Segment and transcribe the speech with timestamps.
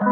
[0.00, 0.04] は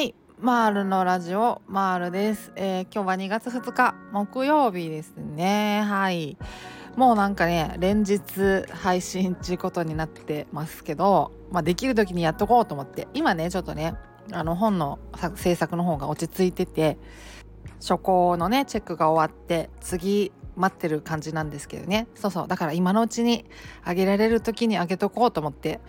[0.00, 5.82] いマールのラジオマールです、えー、今日は2月2日木曜日ですね。
[5.82, 6.38] はい。
[6.96, 13.92] もうなんかね連日配信っていうことになってますけど、まあ、できる時にやっとこうと思って今ねちょっとね
[14.32, 14.98] あの本の
[15.34, 16.96] 制作の方が落ち着いてて
[17.78, 22.06] 初稿のねチェックが終わって次待ってる感じなんですけどね。
[22.14, 22.48] そうそう。
[22.48, 23.44] だから今のうちに
[23.82, 25.80] あげられる時にあげとこうと思って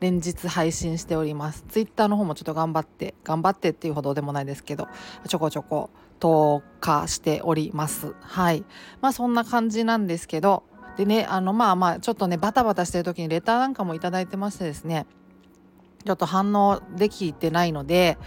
[0.00, 1.64] 連日配信しております。
[1.68, 4.88] ツイッターの方もちょっと頑張って頑張ってっていうほどでもないですけど
[5.28, 8.14] ちょこちょこ投下しております。
[8.20, 8.64] はい。
[9.00, 10.62] まあそんな感じなんですけど
[10.96, 15.06] でねあのまあまあちょっとねバタバタしてる時にレターなんかも頂いてましてですね
[16.04, 18.18] ちょっと反応できてないので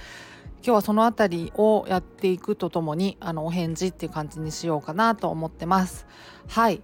[0.66, 6.08] 今日はその辺りをやっていくとともにあのお返事っていう感じにしようかなと思ってます。
[6.48, 6.82] はい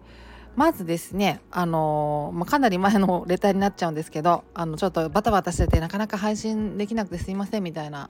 [0.58, 8.10] まずですね、あのー、まあ、かなり前のレターになっちゃうんですけどあのちょっとバタバタしててなかなか配信できなくてすいませんみたいな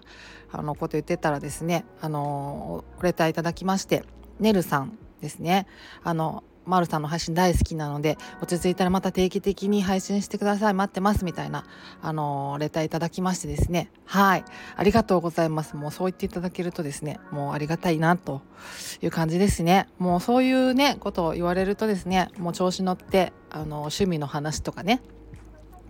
[0.52, 4.04] あのこと言ってたらですね、あのー、レターいただきまして
[4.40, 5.68] ねるさんですね
[6.02, 10.74] あのマールさんの配信大好きなので落ち着いたらまた定期的に配信してください。
[10.76, 11.66] 待ってますみたいな
[12.02, 13.92] あのレターいただきましてですね。
[14.06, 14.46] はい。
[14.76, 15.76] ありがとうございます。
[15.76, 18.42] もうそう言っていただけるとですねもうありがたいなと
[19.02, 19.88] いう感じですね。
[19.98, 25.02] もうそういうねことを言われるとですねもう調子乗ってあの趣味の話とかね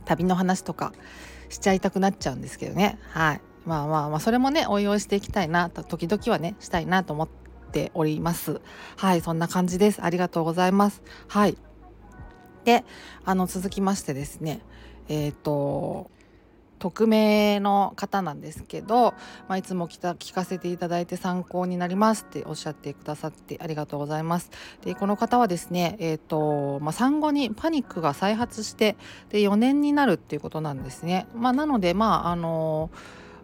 [0.05, 0.93] 旅の話とか
[1.49, 2.97] しちゃいたくなっちゃうんですけどね。
[3.11, 3.41] はい。
[3.65, 8.61] まあまあまあそれもねお祝いしていきたいなと時々はねしたいなと思ってております。
[8.97, 10.03] はいそんな感じです。
[10.03, 11.01] ありがとうございます。
[11.27, 11.57] はい。
[12.65, 12.83] で
[13.25, 14.61] あの続きましてですね。
[15.07, 16.11] えっ、ー、と
[16.79, 19.13] 匿名の方なんですけど、
[19.47, 24.49] まあ、いつも聞かせていただいて参考になりますっておっしゃってくださってありがとうございます。
[24.81, 28.95] でこの方はですね、えーとまあ、産後にパニックが再発して
[29.29, 31.27] で4年になるっていうことなんですね。
[31.35, 32.89] まあ、なのでまああの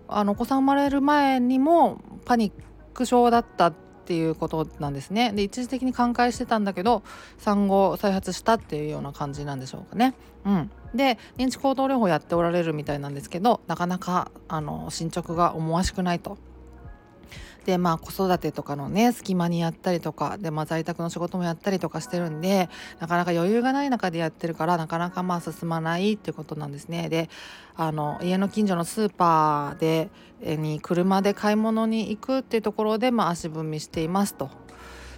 [0.08, 2.53] あのお子さん生まれる前にもパニッ
[2.94, 7.02] ク症だったってっていうことなんですねで一時的に寛解してたんだけど
[7.40, 10.14] 産後再発したっていうような感じなんでしょうかね。
[10.46, 16.38] うん、で認知行動療法やっておられるみたいなんですけどなかなかあの進捗が思わしくないと。
[17.66, 27.09] でまあ子育てとかのね隙間にやったりとかで、まあ、在宅の仕事もやったりとかしてるんでなかなか余裕がない中でやってるからなかなかまあ進まないっていうことなんですね。
[27.09, 27.30] で
[27.75, 30.09] あの家の近所のスーパーで
[30.42, 34.50] に車で買い物に行くっていうところで、まあ、足踏みしていますと。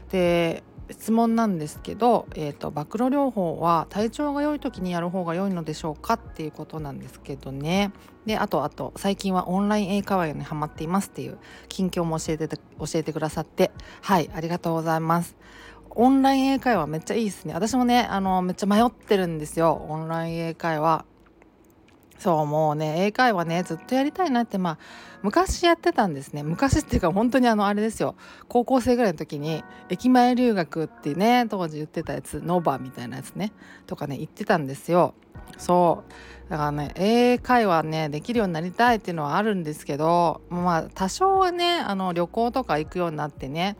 [0.10, 7.92] で質問なんですけど、えーと、暴露療法は体調が良い時にやる方が良いのでしょうかっていうことなんですけどね。
[8.26, 11.38] であとあと最近はオンライン英会話にハマっていますっていう
[11.70, 13.72] 近況も教えて教えてくださって
[14.02, 15.36] はいありがとうございます。
[15.92, 17.54] オンライン英会話めっちゃいいですね。
[17.54, 19.86] 私もねあのめっちゃ迷ってるんですよ。
[19.90, 21.06] オンライン英会話。
[22.20, 24.78] そうもうね英会話ねずっとやりたいなってまあ
[25.22, 26.44] 昔やってたんですね。
[26.44, 28.16] 昔っていうか本当にあのあれですよ。
[28.48, 33.52] 高校生ぐらいの時に駅前留学ってね当時言ってたやつノバみたいなやつね
[33.88, 35.14] とかね言ってたんですよ。
[35.58, 36.50] そう。
[36.50, 43.76] だからね英会話ねできるようになりたいっていうのはあるんですけどまあ多少はねあの旅行とか行くようになってね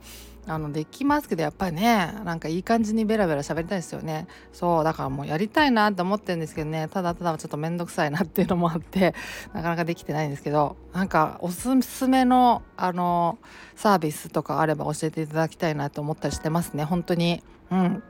[0.48, 4.26] あのできますけどやっぱりねなんかいい感じにベラベラ喋りたいですよね。
[4.52, 6.88] そうだからもうやりたいなって思ってるんですけどね。
[6.88, 9.14] ただただちょっと面倒くさいなっていうのもあって
[9.52, 13.38] なかなかできてないんですけどなんかおすすめのあの
[13.76, 16.84] サービスとかあれば教えていただきたいなと思ったりしてますね。
[16.84, 17.42] 本当に。
[17.70, 18.02] うん。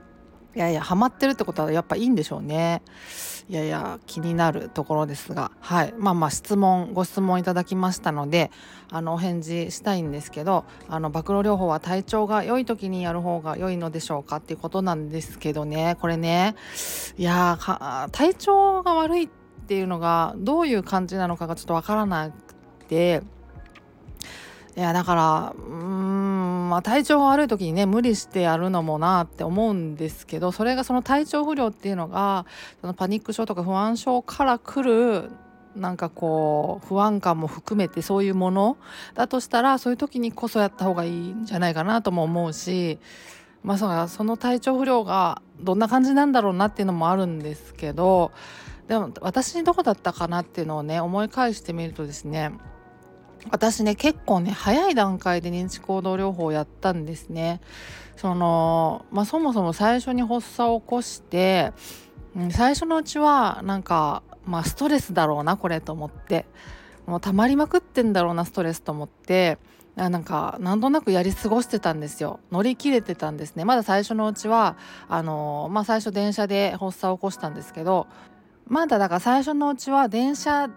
[0.54, 2.82] いやいやハマってるってことはやっぱいいんでしょうね。
[3.48, 5.94] やや気になるところですがはい。
[5.96, 8.50] まあまあ質問ご質問いただきましたので
[8.90, 15.96] あのお返事したいんですけどあの暴露療法は体調が良い時にやる方が良いのでしょうかっていうことなんですけどね。
[16.00, 16.56] これね
[17.16, 17.58] いや
[18.12, 19.28] 体調が悪いっ
[19.66, 23.22] ていうのがどういう感じなのかがちょっとわからなくて。
[24.76, 26.37] いやだからうーん
[26.68, 32.46] まあ体調が悪い時にね無理してやるのもなって思うんですけどそれがその体調不良っていうのが
[32.80, 35.30] そのパニック症とか不安症から来る
[35.74, 38.76] なんかこう不安感も含めてそういうもの
[39.14, 42.98] だとしたらそういう時にこそやった方がいいんじゃないかなとも思うし
[43.62, 48.32] まあその体調不良がどんな感じなんだろうなっていうのもあるんですけど
[48.86, 52.52] でも私にどこだったかなっていうのをね思い返してみるとですね
[53.50, 57.60] 私ね結構ね早い段階で認知行動療法をやったんですね。
[58.16, 61.72] そのまあ、そもそも最初に発作を起こして、
[62.36, 66.46] うん、最初のうちはなんか、まあ、ストレスだろうなこれと思って。
[67.06, 69.58] もう溜まりまくってんだろうなストレスと思って。
[69.96, 72.38] なんかなんとなくやり過ごしてたんですよ。
[72.52, 73.64] 乗り切れてたんですね。
[73.64, 74.76] まだ最初のうちは
[75.08, 78.06] あの、まあ、最初電車で発作を起こしたんですけど
[78.68, 80.70] まだだから最初のうちは電車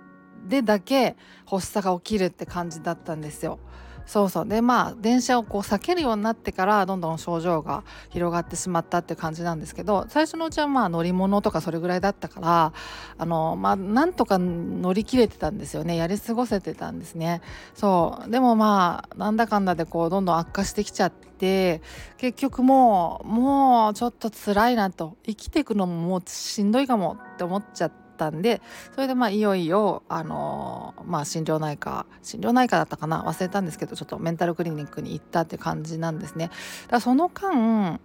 [0.48, 1.16] でだけ
[1.46, 3.60] 発作が起きるって感じだったんですよ。
[4.06, 4.48] そうそう。
[4.48, 12.74] でまあ電車をこう避けるようになってからどんどん症状が広がってしまったって感じなんですけど最初のうちはまあ乗り物とかそれぐらいだったから
[13.18, 15.96] あのまあなんとか乗り切れてたんですよね。
[15.96, 17.42] やり過ごせてたんですね。
[17.74, 18.30] そう。
[18.30, 21.82] でもまあなんだかんだでこうどんどん悪化してきちゃって
[22.18, 25.16] 結局もうもうちょっと辛いなと。
[25.26, 28.62] 生きていくのももうしんどいかもって思っちゃってったんで
[28.94, 33.24] それでまあいよいよあのー、まあ心療内科心療内科だったかな？
[33.24, 36.48] 忘れたんですけどちょっとメンタルクリニックに行ったって感じなんですね。
[36.48, 36.58] だか
[36.98, 38.00] らその間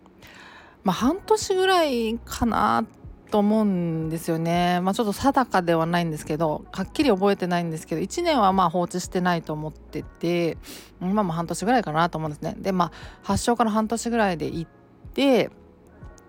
[0.85, 2.87] まあ半年ぐらいかな
[3.31, 4.81] と思うんですよね。
[4.81, 10.57] まあちょっと定かではないんですけどはっきり覚えてないんですけど1年はまあ放置してないと思ってて
[11.03, 12.55] 今も半年ぐらいかなと思うんですね。
[12.59, 12.93] でまあ
[13.23, 14.71] 発症から半年ぐらいで行っ
[15.13, 15.51] て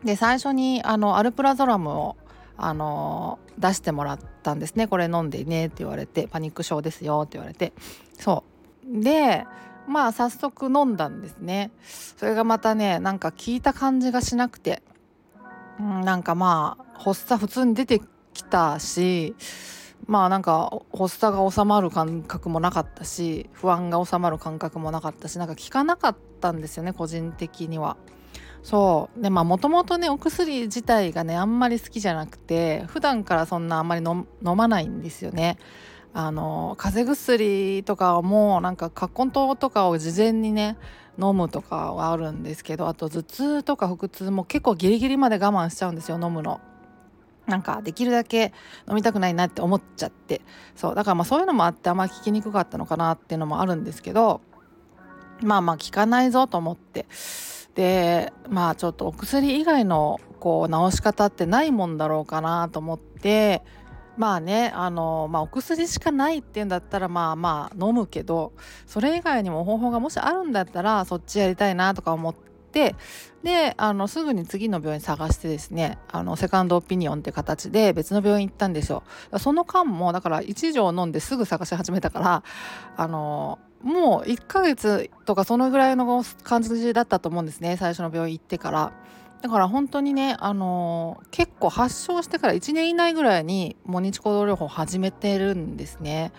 [0.04, 2.18] で最初にあのアルプラゾラムを
[2.58, 4.88] あの出してもらったんですね。
[4.88, 7.74] これ飲んでねって言われてパニック症ですよって言われて。
[8.18, 8.44] そ
[8.90, 9.02] う。
[9.02, 9.46] で
[9.88, 11.72] まあ早速飲んだんですね。
[12.18, 14.82] それがまたねなんか効いた感じがしなくて、
[15.80, 18.02] うん、なんかまあ発作普通に出て
[18.34, 19.36] きたし
[20.06, 27.98] まあなんか発作が収まる感覚もなかったし不安が収まる感覚もなかったしなんか効かなかったんですよね個人的には。
[28.68, 35.58] そうでまあもともとねお薬自体がねあんまり好きじゃなくて普段からそんなあんまり飲まないんですよね。
[36.14, 40.76] あの風邪薬とかもなんか葛根湯とかを事前にね
[41.18, 46.60] 飲むとかはあるんですけどあと頭痛とか腹痛も結構ギリギリまで我慢しちゃうんですよ飲むの。
[47.46, 48.52] なんかできるだけ
[48.90, 50.42] 飲みたくないなって思っちゃって
[50.76, 54.42] そうだからまあそういうのもあってあんまり効きにくかったのかなっていうのもあるんですけど
[55.42, 57.06] まあまあ効かないぞと思って
[57.78, 63.62] でまあちょっとお薬以外のこう治し方ってないもんだろうかなと思って
[64.18, 68.52] まあねあの、まあ、お薬しかないっていうんだったらまあまあ飲むけど
[68.88, 72.96] それ以外にも方法がもしあるんだったらそっちやりたいなとか思って
[73.44, 79.04] であのすぐに次の病院探してですねあのセカンドオピニオンって形で別の病院行ったんですよ。
[79.38, 82.44] その間もだから1錠飲んですぐ探し始めたから
[82.96, 88.92] あのもう1ヶ月とかそのぐらいの感じだったと思うんですね最初の病院行ってから。
[89.42, 96.32] だから本当にね、あのー、結構発症してから1年以内ぐらいにもう日行動療法始めてるんですね。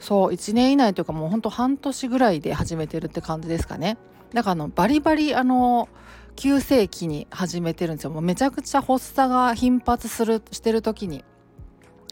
[0.00, 3.96] そう1年以内というかもうほんと半年ぐらいで始めてるって感じですかね。
[4.34, 5.88] だからあのバリバリあの
[6.34, 8.10] 急性期に始めてるんですよ。
[8.10, 11.24] もうめちゃくちゃ発作が頻発するしてる時に。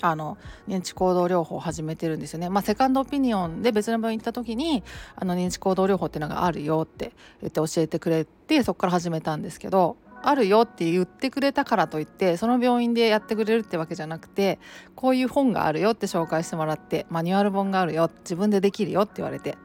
[0.02, 0.38] あの
[0.68, 2.48] 認知行動療法を始めてるんですよね。
[2.48, 4.82] まあ、セカンドオピニオンで別の病院行った時に
[5.16, 14.58] あの認知行動療法っていうのがあるよって言って教えてくれてそこから始めたんですけどあるよって言ってくれたからといってその病院でやってくれるってわけじゃなくて
[14.94, 19.56] こういう本があるよって紹介してもらってマニュアル本があるよ自分でできるよって言われて。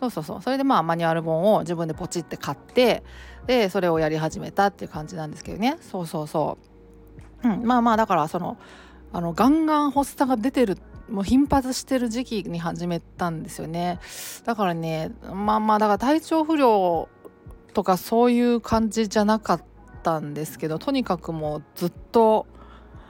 [0.00, 0.42] そうそうそう。
[0.42, 3.02] それでまあマニュアル本を自分でポチって買って
[3.46, 5.76] でそれをやり始めたっていう感じなんですけどね。
[5.82, 6.56] そうそうそ
[7.44, 8.56] う、うん、まあまあだからその
[9.12, 10.78] あのガンガン発作が出てる
[11.08, 13.98] もう頻発してる時期に始めたんですよね。
[14.44, 17.08] だからねまあまあだから体調不良
[17.74, 19.62] とかそういう感じじゃなかっ
[20.02, 22.46] たんですけどとにかくもうずっと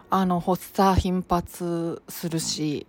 [0.08, 2.86] あの発作頻発するし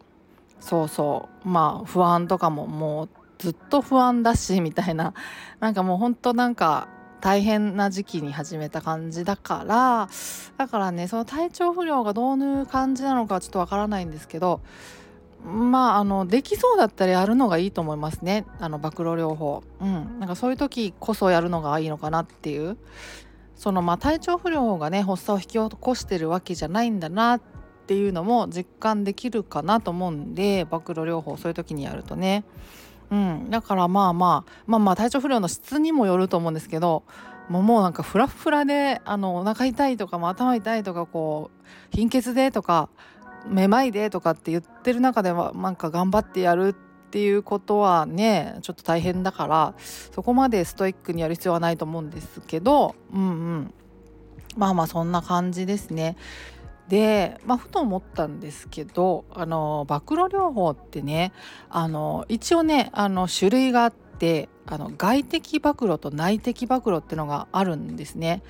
[0.60, 1.48] そうそう。
[1.48, 3.10] まあ不安とかももう
[3.40, 5.14] ずっと不安だしみたいな。
[5.60, 6.88] なんかもうほんとなんか
[7.22, 10.10] 大変な時期に始めた感じだから
[10.58, 14.62] だからねその体調不良がどういう感じなのかちょっとわからないんですけど
[15.46, 18.46] まああのできそうだったらやるのがいいと思いますね。
[18.60, 19.64] あの暴露療法。
[19.80, 20.20] うん。
[20.20, 22.78] なんかそういう時こそやるのがいいのかなっていう。
[23.56, 27.42] そのまあ体調不良がね発作を引き起こしてるわけじゃないんだなっ
[27.88, 32.44] ていうのも実感できるかなと思うんで暴露療法そういう時にやるとね。
[33.12, 37.04] うん、だからまあまあまあまあ体調不良の質にもよると思うんですけど
[37.50, 42.90] もうもうなんかフラフラであのお腹痛いとかも頭痛いとかこう貧血でとか
[43.46, 46.74] めまいでとかって言ってる中ではなんか頑張ってやるっ
[47.12, 53.26] ていうことはねちょっと大変だからそこまでストイックにやる必要はないと思うんですけどうんう
[53.56, 53.74] ん
[54.56, 56.18] まあまあそんな感じですね。
[56.92, 61.32] で、まあ、ふと思ったんですけどあの暴露療法ってね
[61.70, 68.44] あの一応ねあの種類があってあの外的暴露と内的暴露ってのがあるんですね。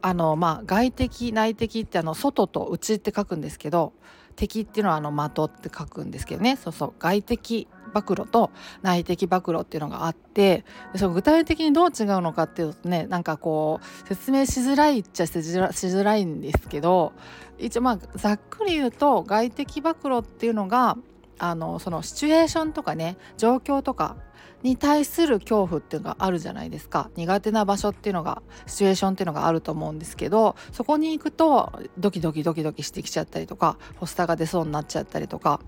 [0.00, 3.92] あのまあ外的内的ってあの外と内って書くんですけど
[4.34, 8.50] 敵っていうのはあの的って書くんですけどねそうそう外的暴露と
[8.82, 10.64] 内的暴露っていうのがあって
[10.96, 17.12] その具体的にどう違うのかっていうとねなんかこう説明しづらいっちゃしづらいんですけど
[17.58, 20.96] 一応まあざっくり言うと外的暴露っていうのが
[21.38, 24.16] あのそのシチュエーションとかね状況とか
[24.64, 27.10] に対する恐怖っていうのがあるじゃないですか。
[27.16, 35.60] 苦手な場所っていうのがシチュエーションっていうのがあると思うんですけどそこに行くとドキドキドキドキしてきちゃったりとか発作が出そうになっちゃったりとか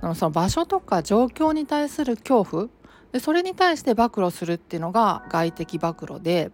[0.00, 2.68] その場所とか状況に対する恐怖
[3.12, 6.50] でそれに対して暴露するっていうのが外的暴露で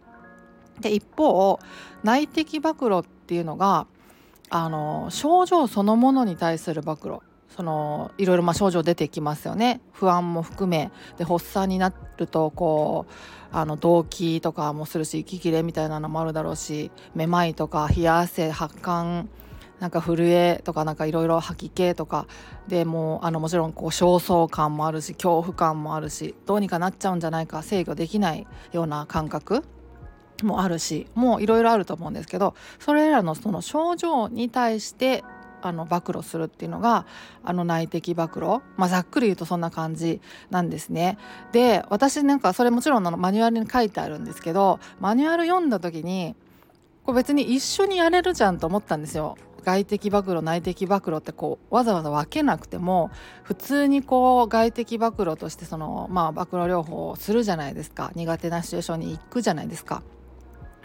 [0.81, 1.59] で一方
[2.05, 3.87] 内的暴露っていうのが
[4.51, 7.19] あの症状そのものに対する暴露。
[7.57, 9.81] そのいろいろま症状出てきますよね。
[9.93, 13.13] 不安も含めで発作になるとこう
[13.53, 19.29] あの動悸とかもするし息切れみたいなのもあるだろうしめまいとか冷や汗発汗
[19.81, 22.27] なんか震えとかなんかいろいろ吐き気とか
[22.69, 29.65] でもうあのもちろんこう焦燥感もあるし恐怖感もあるしどうにかなっちゃうんじゃないか制御できないような感覚
[30.43, 35.25] もあるしもういろいろあると思うんですけどそれらのその症状に対して
[35.63, 37.07] あの暴露するっていうのが
[37.45, 40.21] あの内的暴露、まあ、ざっくり言うとそんな感じ
[40.51, 41.19] なんですね。
[41.53, 46.35] で私なんかそれもちろんのマニュアルに書いてあるんですけどマニュアル読んだ時に
[47.05, 49.37] これ別に一緒にやれるじゃんと思ったんですよ。
[49.61, 53.11] 外的暴露内的暴露ってこうわざわざ分けなくても
[53.43, 60.03] 普通にこう外的暴露としてそのまあ暴露療法をするじゃないですか苦手なシチュエーションに行くじゃないですか。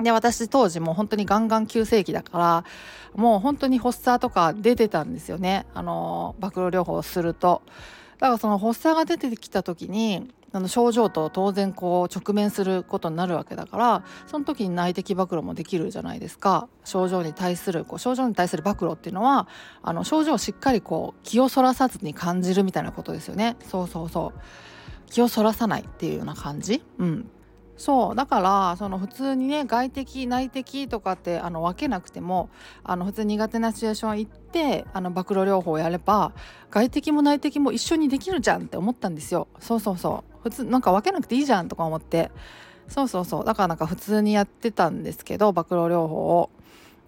[0.01, 2.65] で私当時もう本当にガンガン急性期だから
[3.15, 7.61] もう本当に発作とか出てたんですよねあの暴露療法をすると。
[8.19, 16.69] だからその発作が出てきた時にあの症状と当然こう直面することになるわけだからその時に内的暴露もできるじゃないですか。
[16.85, 19.49] 症状に対するこう症状に対する暴露っていうのは
[19.83, 23.57] あの症状をしっかりこう気をそらさずに感じるみたいなことですよね。
[23.69, 24.39] そうそうそう。
[25.07, 27.29] 気をそらさないっていうような感じ、うん、
[27.75, 28.15] そう。
[28.15, 32.49] だからその普通にね外的内的とかってあの分けなくても
[32.83, 36.31] あの普通苦手なシチュエーション行ってあの暴露療法をやれば
[36.71, 39.47] 外的も内的も一緒にできるじゃんって思ったんですよ。
[39.59, 40.34] そうそうそう。
[40.45, 42.29] 普通なんか分けなくていいじゃんとか思って。
[42.87, 43.45] そうそうそう。
[43.45, 46.51] だからなんか普通にやってたんですけど暴露療法を。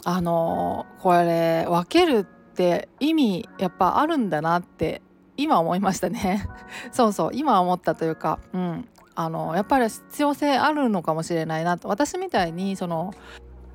[0.03, 5.01] あのー、これ分けるって意味やっぱあるんだなって
[5.37, 6.47] 今思いましたね。
[6.91, 7.29] そうそう。
[7.33, 8.87] 今思ったというかうん。
[9.13, 11.87] あのやっぱり必要性あるのかもしれないなと。
[11.89, 13.13] 私みたいにその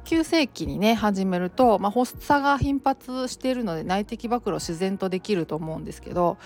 [0.04, 6.38] 急性期にね始めると、まあ、発作が頻発しているので内的暴露自然とできると思うんですけど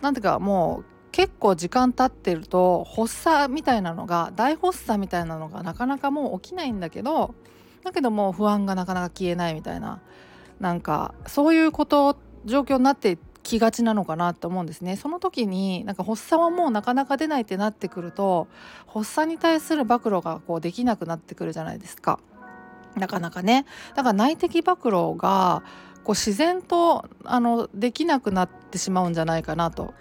[0.00, 7.34] なんていうかもう結構時間経ってると発作みたいなのが大発作みたいなのがなかなかもう起きないんだけど
[7.84, 10.00] だけどもう不安がなかなか消えないみたいな
[10.60, 14.96] なんかそういうこと状況になってきがちなのかなと思うんですね。
[14.96, 18.48] その時になんか発作はもうなかなか出ないってなってくると
[18.86, 22.20] 発作に対する暴露がこうできなくなってくるじゃないですか。
[22.96, 23.66] なかなかね。
[23.94, 25.62] だから内的暴露が
[26.04, 29.94] こう自然とあのできなくなってしまうんじゃないかなと。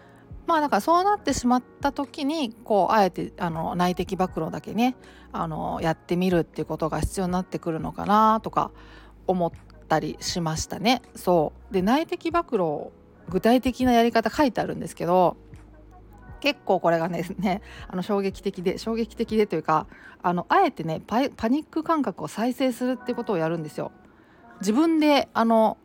[0.49, 4.95] まあだからそうなってしまった時にこうあえてあの内的暴露だけね
[5.31, 8.71] あのやってみるっていうことが必要になってくるのかなとか
[9.27, 9.51] 思っ
[9.87, 11.03] たりしましたね。
[11.15, 12.91] そうで内的暴露
[13.29, 15.37] 具体的なやり方書いてあるんですけど
[16.39, 19.85] 結構これがですねあの衝撃的で衝撃的でというか
[20.23, 23.91] あのあえてねパニック感覚を再生するってことをやるんですよ。
[24.61, 25.77] 自分であの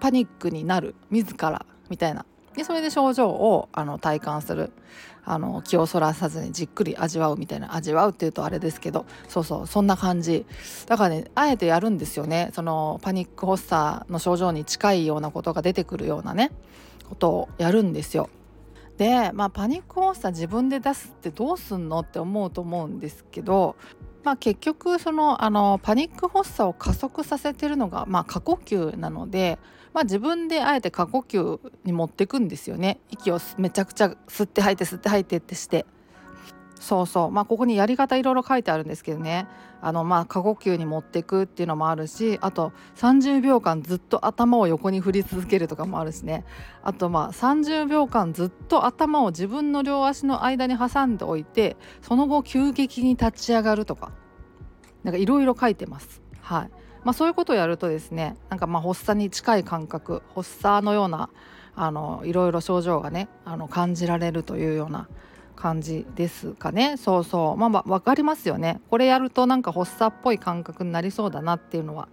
[0.00, 2.26] パニックになる自らみたいな
[2.60, 4.70] でそれで症状をあの体感する。
[5.22, 7.74] あの気をそらさずにじっくり味わうみたいな。
[7.74, 9.06] 味わうっていうとあれですけど。
[9.28, 9.66] そうそう。
[9.66, 10.44] そんな感じ。
[10.86, 12.50] だからねあえてやるんですよね。
[12.52, 16.52] そのパニック発作の症状に近いようなことが出てくるようなね
[17.08, 18.28] ことをやるんですよ。
[18.98, 23.76] でまあパニック発作自分で出すってどうすんのって思うと思うんですけど
[24.22, 29.58] まあ、結局そのあのパニック発作を加速させてるのが、まあ、過呼吸なので
[29.92, 33.00] まあ、自分であえて過呼吸に持ってくんですよね。
[33.10, 35.86] 息をめちゃくちゃ吸って吐いて吸って吐いてってして。
[36.80, 37.30] そうそう。
[37.30, 39.46] まあここにやり方いろいろ書いてあるんですけどね。
[39.82, 46.44] あのまあ過呼吸に持っていくっていうのもあるしあと30秒間ずっと頭を横に振り続けるとかもあるしね。
[46.82, 54.12] あとまあ30秒間ずっと頭を自分の両足の間に挟んでおいてその後急激に立ち上がるとか。
[55.02, 56.22] なんかいろいろ書いてます。
[56.40, 56.70] はい。
[57.04, 61.30] まあ、そういうことをやるとですねなんかまあ発作に近い感覚発作のような
[61.74, 65.08] あのいろいろ症状がねあの感じられるというような
[65.60, 66.96] 感じですかね。
[66.96, 67.56] そうそう。
[67.56, 68.80] まあ、まあ、分かりますよね。
[68.88, 72.08] これやるとなんか発作っぽい感覚になりそうだなっていうのは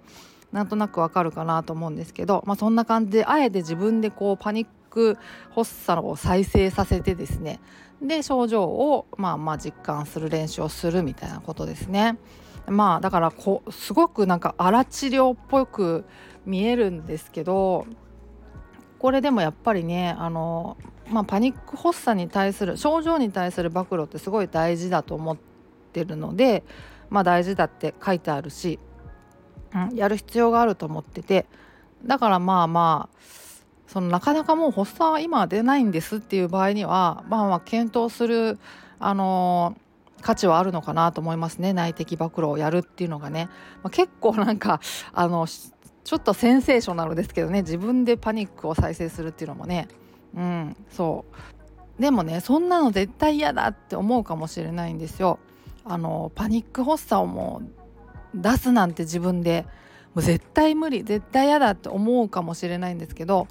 [0.52, 5.18] なんとなくわかるかなと思うんですけど、まあ、そんな感じであえて自分でこうパニック
[5.56, 7.60] 発作を再生させてですね。
[8.02, 12.18] で症状をまあまあ実感する練習をするみたいなことですね。
[12.68, 16.06] まあだからこすごくなんか荒治療っぽく
[16.46, 17.88] 見えるんですけど
[19.00, 20.78] これでもやっぱりねあの、
[21.10, 25.38] まあ、パニック発作に対する症状に対する暴露ってすごい大事だと思っ
[25.94, 26.64] てるので、
[27.10, 28.80] まあ、大事だって書いてあるし、
[29.74, 31.46] うん、やる必要があると思ってて
[32.06, 33.18] だからまあまあ
[33.88, 38.60] そのなかなかもう発作は今は出ないんですっていう場合にはまあまあ検討する
[39.00, 39.78] あの
[40.22, 41.74] 価値はあるのかなと思いますね。
[41.74, 43.50] 内的暴露をやるっていうのがね、
[43.84, 44.82] まあ、結構なんか
[45.14, 45.48] あの
[46.08, 47.64] ちょっとセンセーショナルですけどね。
[47.64, 49.90] 自分でパニックを再生するっていうのもね。
[50.34, 51.26] うんそ
[52.00, 52.02] う。
[52.02, 55.38] でもねそんなの絶対嫌だって思うかもしれないんですよ。
[55.84, 57.62] あのパニック発作をも
[58.34, 59.66] う出すなんて自分で。
[60.14, 63.48] もう絶対無理絶対嫌だって思うかもしれないんですけど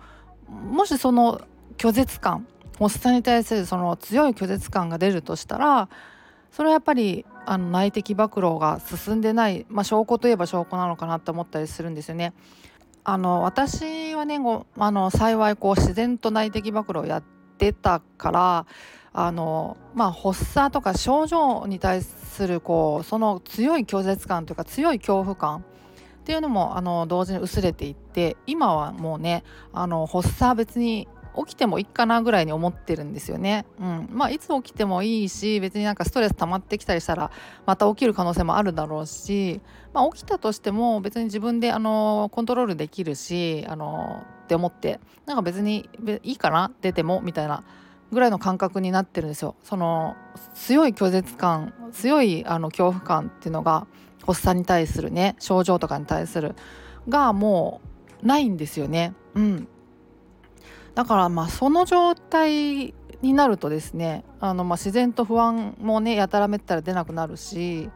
[0.49, 1.41] もしその
[1.79, 2.45] 拒絶感
[2.81, 5.89] 発作に対するその強い拒絶感が出るとしたら
[6.51, 12.33] それはやっぱりあの内的暴露が進んでない、まあ、証拠といえば証拠なのかなって思ったりするんですよね。
[13.05, 14.41] あの私はね
[14.79, 17.23] あの幸いこう自然と内的暴露をやっ
[17.57, 18.67] てたから
[19.13, 25.63] あの、まあ、発作とか症状に対するこうその強い拒絶感というか強い恐怖感っ
[26.25, 33.67] ていうのもあの同時に薄れていって今はもうねあの発作別に起きてもいいかなぐらいに思ってるんですよね。
[33.81, 37.31] うん、まあいつ起きてもいいし別になんかストレス溜まってきたりしたら
[37.67, 39.61] また起きる可能性もあるだろうし、
[39.93, 45.89] まあ、起きたとしても別に自分であのコントロールできるしあのって思ってなんか別に
[46.23, 46.71] いいかな？
[46.81, 47.21] 出ても？
[47.21, 47.65] みたいな
[48.13, 49.57] ぐらいの感覚になってるんですよ。
[49.63, 50.15] その
[50.55, 53.87] 強い拒絶感強いあの恐怖感っていうのが
[54.25, 56.55] 発作に対するね症状とかに対する
[57.09, 57.81] がも
[58.23, 59.15] うないんですよね。
[59.35, 59.69] うん、
[60.97, 67.91] だからまあその状態になるとですねあのまあ自然と不安もねやたらめったら出なくなるし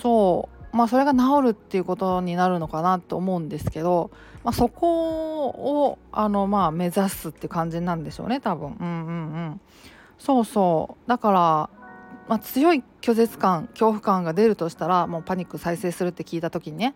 [0.00, 4.10] そうまあそれが治るっていうことになるのかなと思うんですけど、
[4.42, 8.76] まあ、そこをあのまあ目指すって感じなんでしょうね多分。
[8.80, 9.60] うんうんうん。
[10.18, 11.08] そうそう。
[11.08, 11.70] だから、
[12.28, 16.94] まあ、強い拒絶感恐怖感が出るとしたらもうパニック再生するって聞いた時にね。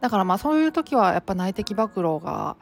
[0.00, 2.56] だからまあそういう時はやっぱ内的暴露が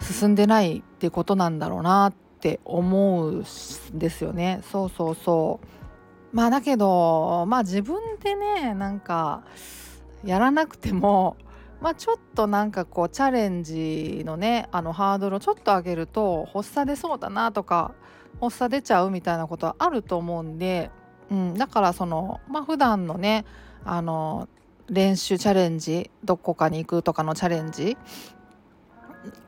[0.00, 3.44] 進んでないってことなんだろうなって思うん
[3.94, 4.60] ですよね。
[4.70, 5.66] そうそうそう。
[6.36, 9.42] まあだけどまあ自分でねなんか
[10.24, 11.36] やらなくても
[11.80, 17.94] まあちょっとなんかこうチャレンジのねあのハードルをちょっと上げると発作出そうだなとか
[18.40, 20.90] 発作出ちゃうみたいなことはあると思うんで、
[21.30, 23.44] うん、だからそのまあ普段のね
[23.84, 24.48] あの
[24.88, 27.96] 練習チャレンジどこかに行くとかのチャレンジ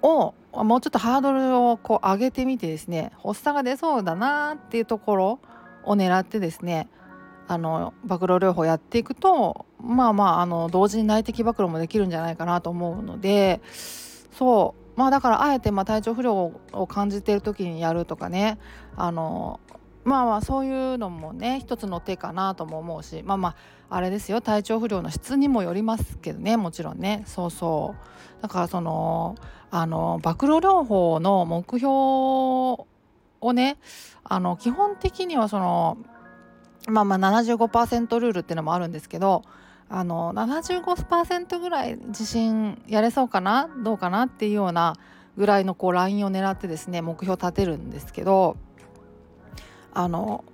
[0.02, 5.40] をもうちょっとハードルをこう上げてみてですね発作が出そうだなっていうところ
[5.84, 6.88] を狙ってですね
[7.46, 13.60] あの暴露療法やっていくとまあまああの同時に内的暴露もできるんじゃないかなと思うので
[14.32, 18.58] そうまあだからあえてま体調不良を感じてる時にやるとかね
[18.96, 19.60] あの
[20.08, 27.22] まあまあそういうのもね一つの手かなとも思うしまあまああれですよ体調不良の質にもよりますけどねもちろんね。
[27.26, 28.42] そうそう。
[28.42, 29.36] だからその
[29.70, 32.86] あの暴露療法の目標を
[33.52, 33.78] ね
[34.24, 35.98] あの基本的にはその
[36.88, 39.42] まあまあ75%ルールっていうのもあるんですけど
[39.88, 44.94] あの75%ぐらい自信やれそうかなどうかなっていうような
[45.36, 48.56] ぐらいのこうラインを狙ってですね目標立てるんですけど
[49.94, 50.44] あの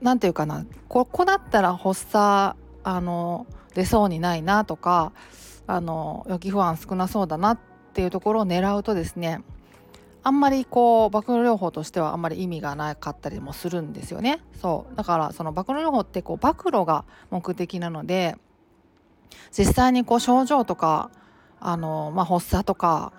[0.00, 5.12] 何て言うかなここだったら発作あの出そうにないなとか
[5.66, 7.58] あの予期不安少なそうだなっ
[7.94, 9.42] ていうところを狙うとですね
[10.24, 14.40] あんまりこう暴露療法としてはあんまり意味がなかったりもするんですよね。
[14.60, 14.96] そう。
[14.96, 18.36] だからその暴露療法ってこう暴露が目的なので
[19.50, 21.10] 実際にこう症状とか
[21.60, 23.12] あの、まあ、発作とか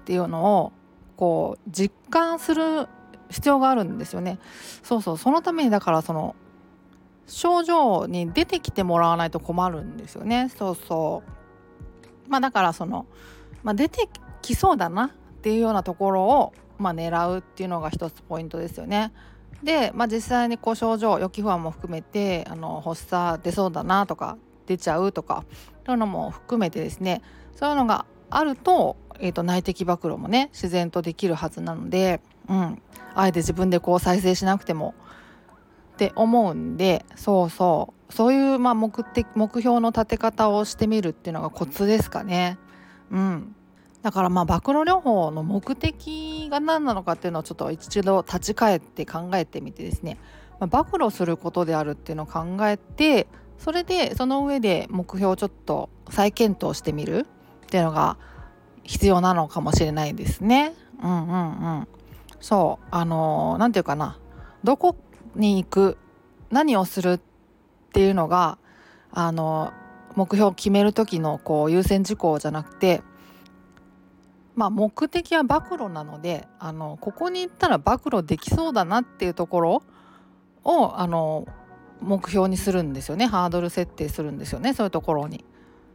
[0.00, 0.72] っていうのを
[1.16, 2.88] こう実感する
[3.34, 4.38] 必要があるんですよね。
[4.82, 5.18] そうそう。
[5.18, 6.36] そのためにだからその
[7.26, 10.50] 症状に出てきてもらわないと困るんですよね。
[10.56, 12.30] そうそう。
[12.30, 13.06] まあだからその、
[13.62, 14.08] まあ、出て
[14.40, 15.10] きそうだなっ
[15.42, 19.12] ていうようなところを、まあ、狙うっていうのが一つポイントですよね。
[19.62, 25.44] で、まあ、実際にこう症状予期不安も含めてあの発作出そうだなとか出ちゃうとか
[25.86, 27.20] そういうのも含めてですね。
[27.56, 32.82] そういうのがあると,、えーと内的暴露もね自然とできるはずなので、うん、
[33.14, 34.94] あえて自分でこう再生しなくても
[35.94, 42.58] って思うんでそうそうそういうまあ目的目標の立て方をしてみるっていうのがコツですかね。
[43.10, 43.54] うん、
[44.02, 50.18] だからまあ暴露療法の目的が何なのかっていうのをちょっと一度立ち返って考えてみてですね、
[50.60, 53.26] まあ、暴露することであるっていうのを考えて
[53.58, 57.26] それでその上で目標をちょっと再検討してみる
[57.66, 58.16] っていうのが
[58.82, 60.74] 必要なのかもしれないですね。
[61.02, 61.88] うんうんうん。
[62.44, 64.18] そうあの何て言うかな。
[64.64, 64.96] どこ
[65.34, 65.96] に行く
[66.50, 67.20] 何をするっ
[67.94, 68.58] ていうのが
[69.12, 69.72] あの
[70.14, 73.00] 目標を決める時のこう優先事項じゃなくて
[74.54, 79.82] まあ目的は暴露なのであのここに行ったら暴露できそうだなっていうところ
[80.64, 81.48] をあの
[82.02, 83.24] 目標にするんですよね。
[83.24, 84.74] ハードル設定するんですよね。
[84.74, 85.46] そういうところに。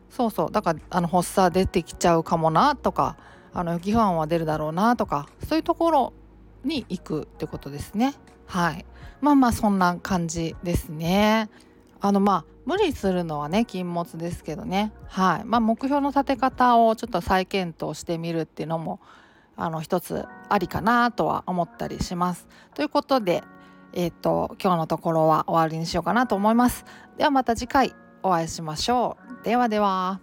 [0.10, 0.52] そうそう。
[0.52, 3.18] だからあの発作出てきちゃうかもなとか
[3.54, 6.14] あの予期不安は出るだろうなとかそういうところ
[6.64, 8.14] に行くってことですね。
[8.46, 8.86] はい。
[9.22, 11.50] まあまあそんな感じですね。
[12.02, 14.94] あのまあ無理するのはね禁物ですけどね。
[15.08, 15.46] はい。
[15.46, 19.00] まあ目標の立て方をちょっと再検討してみるっていうのも
[19.56, 22.48] あの一つありかなとは思ったりします。
[22.74, 23.44] ということで
[23.94, 26.86] えっ、ー、と今日のところは終わりにしようかなと思います。
[27.18, 27.94] ではまた次回
[28.24, 29.44] お会いしましょう。
[29.44, 30.20] ではでは。